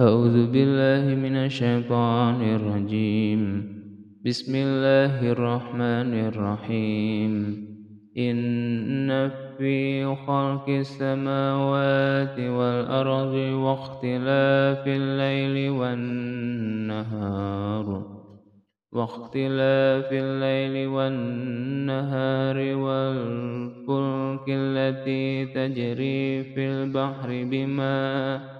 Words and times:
أعوذ 0.00 0.46
بالله 0.46 1.14
من 1.14 1.36
الشيطان 1.36 2.42
الرجيم. 2.42 3.42
بسم 4.26 4.52
الله 4.56 5.32
الرحمن 5.32 6.14
الرحيم. 6.28 7.32
إن 8.18 9.30
في 9.58 10.04
خلق 10.26 10.68
السماوات 10.68 12.38
والأرض 12.40 13.34
واختلاف 13.34 14.88
الليل 14.88 15.70
والنهار. 15.70 17.06
واختلاف 18.92 20.08
الليل 20.12 20.88
والنهار 20.88 22.56
والفلك 22.76 24.44
التي 24.48 25.46
تجري 25.46 26.44
في 26.44 26.68
البحر 26.68 27.28
بما 27.50 28.59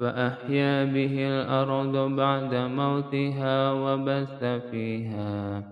فأحيا 0.00 0.84
به 0.84 1.14
الأرض 1.28 1.96
بعد 2.16 2.54
موتها 2.54 3.72
وبث 3.72 4.44
فيها 4.70 5.62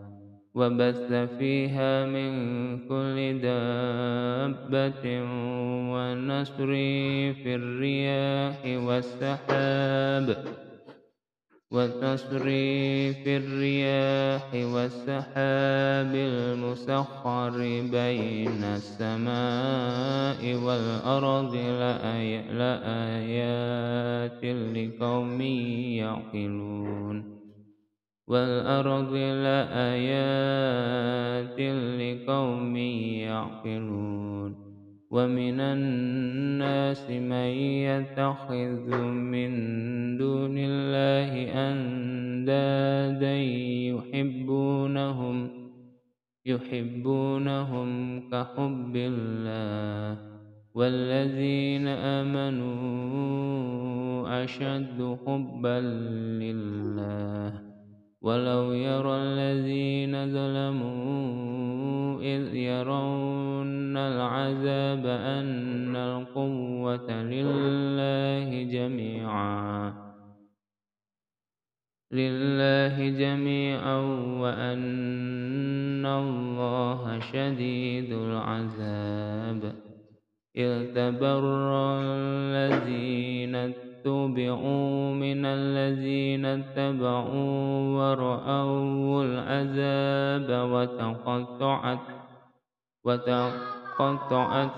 وبث 0.55 1.13
فيها 1.39 2.07
من 2.07 2.33
كل 2.89 3.41
دابة 3.41 5.05
ونسر 5.93 6.73
في 7.43 7.55
الرياح 7.55 8.61
والسحاب 8.87 10.45
وتصريف 11.73 13.23
الرياح 13.27 14.55
والسحاب 14.55 16.13
المسخر 16.15 17.57
بين 17.93 18.65
السماء 18.65 20.41
والأرض. 20.55 20.92
لآيات 22.51 24.45
لقوم 24.77 25.41
يعقلون 26.01 27.43
والأرض 28.27 29.13
لآيات 29.45 30.41
لقوم 32.01 32.77
يعقلون 32.77 34.73
ومن 35.11 35.61
الناس 35.61 37.11
من 37.11 37.51
يتخذ 37.89 38.97
من 39.07 39.53
دون 40.19 40.55
الله 40.59 41.33
أندادا 41.71 43.37
يحبونهم 43.93 45.51
يحبونهم 46.47 48.21
كحب 48.31 48.97
الله 48.97 50.32
والذين 50.75 51.89
آمنوا 51.89 52.73
أشد 54.45 55.19
حبا 55.27 55.81
لله 56.41 57.63
ولو 58.23 58.73
يرى 58.73 59.17
الذين 59.17 60.33
ظلموا 60.33 62.21
إذ 62.21 62.55
يرون 62.55 63.97
العذاب 63.97 65.07
أن 65.07 65.97
القوة 65.97 67.23
لله 67.23 68.63
جميعا 68.63 69.93
لله 72.13 73.09
جميعا 73.09 73.97
وأن 74.41 76.07
الله 76.07 77.19
شديد 77.19 78.13
العذاب 78.13 79.92
إذ 80.57 80.93
تبرأ 80.95 82.01
الذين 82.05 83.55
اتبعوا 83.57 85.15
من 85.15 85.47
الذين 85.47 86.45
اتبعوا 86.45 87.61
ورأوا 87.99 89.25
العذاب 89.25 90.49
وتقطعت 90.71 91.99
وتقطعت 93.05 94.71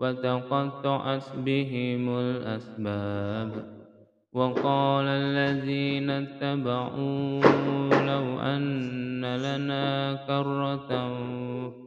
وتقطعت 0.00 1.36
بهم 1.36 2.18
الأسباب. 2.18 3.82
وقال 4.32 5.06
الذين 5.06 6.10
اتبعوا 6.10 7.40
لو 7.92 8.40
أن 8.40 9.24
لنا 9.36 10.14
كرة 10.26 10.92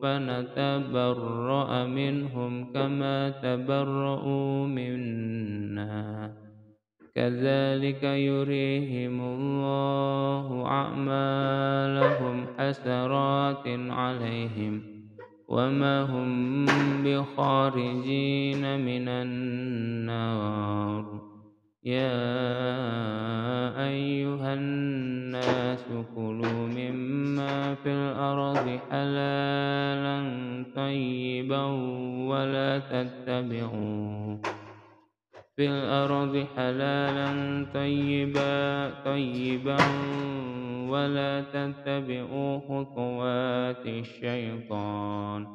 فنتبرأ 0.01 1.83
منهم 1.83 2.73
كما 2.73 3.29
تبرؤوا 3.29 4.67
منا. 4.67 6.33
كذلك 7.15 8.03
يريهم 8.03 9.21
الله 9.21 10.65
أعمالهم 10.65 12.45
حسرات 12.57 13.67
عليهم 13.89 14.81
وما 15.47 16.01
هم 16.01 16.65
بخارجين 17.03 18.79
من 18.85 19.07
النار. 19.07 20.65
يا 21.85 22.17
أيها 23.87 24.53
الناس 24.53 25.85
كلوا 26.15 26.67
مما 26.67 27.75
في 27.75 27.89
الأرض 27.89 28.79
حلالا 28.91 29.34
تتبعوا 32.79 34.37
في 35.55 35.67
الأرض 35.67 36.45
حلالا 36.55 37.65
طيبا 37.73 38.89
طيبا 39.05 39.77
ولا 40.89 41.41
تتبعوا 41.41 42.59
خطوات 42.59 43.85
الشيطان. 43.85 45.47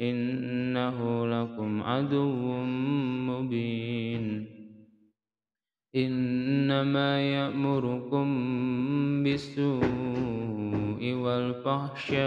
إنه 0.00 1.26
لكم 1.26 1.82
عدو 1.82 2.52
مبين. 3.28 4.46
إنما 5.96 7.20
يأمركم 7.20 8.26
بالسوء 9.22 9.84
والفحشاء 11.12 12.24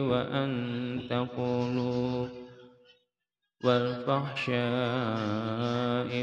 وأن 0.00 0.52
تقولوا 1.10 2.41
والفحشاء 3.62 4.60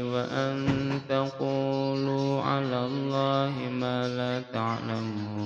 وأن 0.02 0.58
تقولوا 1.08 2.42
على 2.42 2.86
الله 2.86 3.52
ما 3.72 4.08
لا 4.08 4.40
تعلمون 4.52 5.39